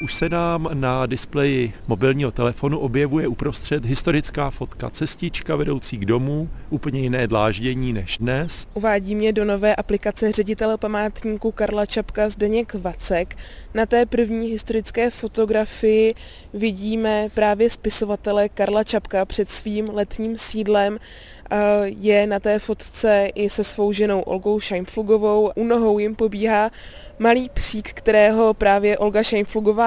Už 0.00 0.14
se 0.14 0.28
nám 0.28 0.68
na 0.74 1.06
displeji 1.06 1.72
mobilního 1.86 2.30
telefonu 2.30 2.78
objevuje 2.78 3.28
uprostřed 3.28 3.84
historická 3.84 4.50
fotka 4.50 4.90
cestička 4.90 5.56
vedoucí 5.56 5.98
k 5.98 6.04
domu, 6.04 6.48
úplně 6.70 7.00
jiné 7.00 7.26
dláždění 7.26 7.92
než 7.92 8.18
dnes. 8.18 8.66
Uvádí 8.74 9.14
mě 9.14 9.32
do 9.32 9.44
nové 9.44 9.76
aplikace 9.76 10.32
ředitele 10.32 10.78
památníku 10.78 11.52
Karla 11.52 11.86
Čapka 11.86 12.28
Zdeněk 12.28 12.74
Vacek. 12.74 13.36
Na 13.74 13.86
té 13.86 14.06
první 14.06 14.48
historické 14.48 15.10
fotografii 15.10 16.14
vidíme 16.54 17.28
právě 17.34 17.70
spisovatele 17.70 18.48
Karla 18.48 18.84
Čapka 18.84 19.24
před 19.24 19.50
svým 19.50 19.88
letním 19.92 20.38
sídlem. 20.38 20.98
Je 21.84 22.26
na 22.26 22.40
té 22.40 22.58
fotce 22.58 23.28
i 23.34 23.50
se 23.50 23.64
svou 23.64 23.92
ženou 23.92 24.20
Olgou 24.20 24.60
Šajnflugovou. 24.60 25.50
U 25.54 25.64
nohou 25.64 25.98
jim 25.98 26.14
pobíhá 26.14 26.70
malý 27.18 27.48
psík, 27.54 27.92
kterého 27.92 28.54
právě 28.54 28.98
Olga 28.98 29.22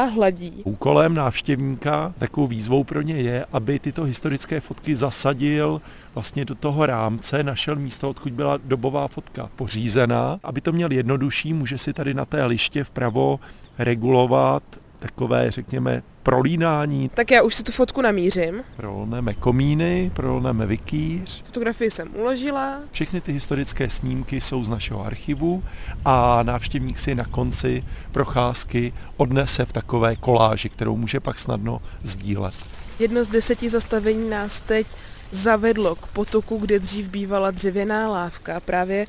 Hladí. 0.04 0.62
Úkolem 0.64 1.14
návštěvníka, 1.14 2.14
takovou 2.18 2.48
výzvou 2.48 2.84
pro 2.84 3.02
ně 3.02 3.16
je, 3.16 3.46
aby 3.52 3.80
tyto 3.80 4.04
historické 4.04 4.60
fotky 4.60 4.96
zasadil 4.96 5.82
vlastně 6.14 6.46
do 6.46 6.56
toho 6.56 6.86
rámce, 6.86 7.44
našel 7.44 7.76
místo, 7.76 8.10
odkud 8.10 8.34
byla 8.34 8.58
dobová 8.66 9.08
fotka 9.08 9.50
pořízená. 9.56 10.40
Aby 10.44 10.62
to 10.62 10.72
měl 10.72 10.92
jednodušší, 10.92 11.54
může 11.54 11.78
si 11.78 11.94
tady 11.94 12.14
na 12.14 12.26
té 12.26 12.46
liště 12.46 12.84
vpravo 12.84 13.40
regulovat 13.80 14.64
takové, 15.02 15.52
řekněme, 15.52 16.04
prolínání. 16.24 17.10
Tak 17.10 17.32
já 17.32 17.42
už 17.42 17.56
si 17.56 17.64
tu 17.64 17.72
fotku 17.72 18.02
namířím. 18.02 18.64
Prolneme 18.78 19.34
komíny, 19.34 20.12
prolneme 20.16 20.66
vikýř. 20.66 21.44
Fotografii 21.44 21.92
jsem 21.92 22.16
uložila. 22.16 22.80
Všechny 22.92 23.22
ty 23.22 23.34
historické 23.34 23.90
snímky 23.90 24.42
jsou 24.42 24.64
z 24.64 24.70
našeho 24.70 25.06
archivu 25.06 25.64
a 26.06 26.44
návštěvník 26.44 27.00
si 27.00 27.16
na 27.16 27.26
konci 27.26 27.84
procházky 28.12 28.94
odnese 29.18 29.66
v 29.66 29.74
takové 29.74 30.16
koláži, 30.16 30.70
kterou 30.70 30.98
může 30.98 31.20
pak 31.20 31.40
snadno 31.40 31.82
sdílet. 32.04 32.54
Jedno 33.00 33.24
z 33.24 33.28
deseti 33.28 33.70
zastavení 33.70 34.30
nás 34.30 34.60
teď 34.60 34.88
zavedlo 35.32 35.96
k 35.96 36.08
potoku, 36.08 36.58
kde 36.58 36.80
dřív 36.80 37.10
bývala 37.10 37.52
dřevěná 37.52 38.10
lávka. 38.10 38.60
Právě 38.60 39.08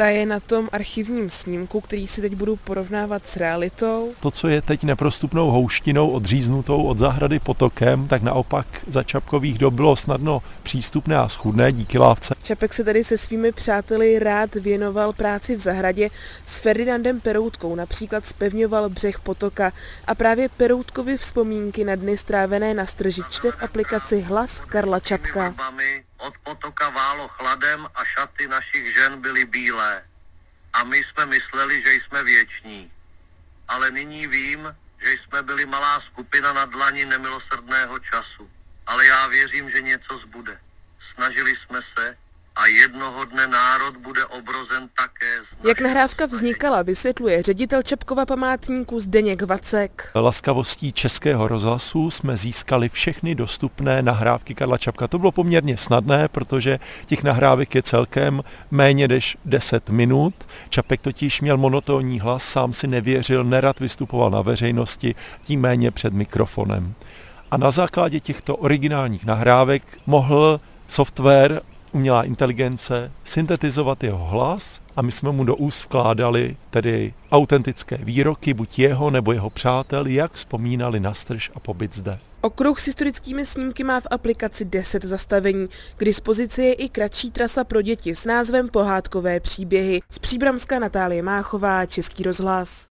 ta 0.00 0.08
je 0.08 0.26
na 0.26 0.40
tom 0.40 0.68
archivním 0.72 1.30
snímku, 1.30 1.80
který 1.80 2.06
si 2.06 2.20
teď 2.20 2.34
budu 2.34 2.56
porovnávat 2.56 3.28
s 3.28 3.36
realitou. 3.36 4.12
To, 4.20 4.30
co 4.30 4.48
je 4.48 4.62
teď 4.62 4.82
neprostupnou 4.84 5.50
houštinou 5.50 6.10
odříznutou 6.10 6.82
od 6.82 6.98
zahrady 6.98 7.38
potokem, 7.38 8.08
tak 8.08 8.22
naopak 8.22 8.66
za 8.86 9.02
Čapkových 9.02 9.58
dob 9.58 9.74
bylo 9.74 9.96
snadno 9.96 10.42
přístupné 10.62 11.16
a 11.16 11.28
schudné 11.28 11.72
díky 11.72 11.98
lávce. 11.98 12.34
Čapek 12.42 12.74
se 12.74 12.84
tady 12.84 13.04
se 13.04 13.18
svými 13.18 13.52
přáteli 13.52 14.18
rád 14.18 14.54
věnoval 14.54 15.12
práci 15.12 15.56
v 15.56 15.60
zahradě 15.60 16.10
s 16.46 16.58
Ferdinandem 16.58 17.20
Peroutkou, 17.20 17.74
například 17.74 18.26
spevňoval 18.26 18.88
břeh 18.88 19.20
potoka 19.20 19.72
a 20.06 20.14
právě 20.14 20.48
Peroutkovi 20.48 21.16
vzpomínky 21.16 21.84
na 21.84 21.94
dny 21.94 22.16
strávené 22.16 22.74
na 22.74 22.86
strži 22.86 23.22
čte 23.30 23.50
v 23.50 23.62
aplikaci 23.62 24.20
Hlas 24.20 24.60
Karla 24.60 25.00
Čapka. 25.00 25.54
Od 26.20 26.38
potoka 26.38 26.88
válo 26.90 27.28
chladem 27.28 27.88
a 27.94 28.04
šaty 28.04 28.48
našich 28.48 28.94
žen 28.94 29.20
byly 29.20 29.44
bílé. 29.44 30.04
A 30.72 30.84
my 30.84 31.04
jsme 31.04 31.26
mysleli, 31.26 31.82
že 31.82 31.92
jsme 31.92 32.24
věční. 32.24 32.92
Ale 33.68 33.90
nyní 33.90 34.26
vím, 34.26 34.76
že 35.02 35.12
jsme 35.12 35.42
byli 35.42 35.66
malá 35.66 36.00
skupina 36.00 36.52
na 36.52 36.64
dlani 36.64 37.04
nemilosrdného 37.04 37.98
času. 37.98 38.50
Ale 38.86 39.06
já 39.06 39.26
věřím, 39.26 39.70
že 39.70 39.80
něco 39.80 40.18
zbude. 40.18 40.60
Snažili 41.00 41.56
jsme 41.56 41.82
se, 41.82 42.16
a 42.56 42.66
jednoho 42.66 43.24
dne 43.24 43.46
národ 43.46 43.96
bude 43.96 44.26
obrozen 44.26 44.88
také. 44.88 45.09
Jak 45.68 45.80
nahrávka 45.80 46.26
vznikala, 46.26 46.82
vysvětluje 46.82 47.42
ředitel 47.42 47.82
Čepkova 47.82 48.26
památníku 48.26 49.00
Zdeněk 49.00 49.42
Vacek. 49.42 50.10
Laskavostí 50.14 50.92
Českého 50.92 51.48
rozhlasu 51.48 52.10
jsme 52.10 52.36
získali 52.36 52.88
všechny 52.88 53.34
dostupné 53.34 54.02
nahrávky 54.02 54.54
Karla 54.54 54.78
Čapka. 54.78 55.08
To 55.08 55.18
bylo 55.18 55.32
poměrně 55.32 55.76
snadné, 55.76 56.28
protože 56.28 56.78
těch 57.06 57.22
nahrávek 57.22 57.74
je 57.74 57.82
celkem 57.82 58.42
méně 58.70 59.08
než 59.08 59.36
10 59.44 59.90
minut. 59.90 60.34
Čapek 60.68 61.02
totiž 61.02 61.40
měl 61.40 61.56
monotónní 61.56 62.20
hlas, 62.20 62.44
sám 62.44 62.72
si 62.72 62.86
nevěřil, 62.86 63.44
nerad 63.44 63.80
vystupoval 63.80 64.30
na 64.30 64.42
veřejnosti, 64.42 65.14
tím 65.42 65.60
méně 65.60 65.90
před 65.90 66.12
mikrofonem. 66.12 66.94
A 67.50 67.56
na 67.56 67.70
základě 67.70 68.20
těchto 68.20 68.56
originálních 68.56 69.24
nahrávek 69.24 69.82
mohl 70.06 70.60
software 70.88 71.60
umělá 71.92 72.24
inteligence 72.24 73.12
syntetizovat 73.24 74.04
jeho 74.04 74.26
hlas 74.26 74.80
a 74.96 75.02
my 75.02 75.12
jsme 75.12 75.32
mu 75.32 75.44
do 75.44 75.56
úst 75.56 75.84
vkládali 75.84 76.56
tedy 76.70 77.14
autentické 77.32 77.96
výroky, 77.96 78.54
buď 78.54 78.78
jeho 78.78 79.10
nebo 79.10 79.32
jeho 79.32 79.50
přátel, 79.50 80.06
jak 80.06 80.32
vzpomínali 80.32 81.00
na 81.00 81.14
strž 81.14 81.50
a 81.54 81.60
pobyt 81.60 81.96
zde. 81.96 82.18
Okruh 82.40 82.80
s 82.80 82.86
historickými 82.86 83.46
snímky 83.46 83.84
má 83.84 84.00
v 84.00 84.06
aplikaci 84.10 84.64
10 84.64 85.04
zastavení. 85.04 85.68
K 85.96 86.04
dispozici 86.04 86.62
je 86.62 86.72
i 86.72 86.88
kratší 86.88 87.30
trasa 87.30 87.64
pro 87.64 87.82
děti 87.82 88.14
s 88.14 88.24
názvem 88.24 88.68
Pohádkové 88.68 89.40
příběhy. 89.40 90.00
Z 90.10 90.18
Příbramska 90.18 90.78
Natálie 90.78 91.22
Máchová, 91.22 91.86
Český 91.86 92.22
rozhlas. 92.22 92.88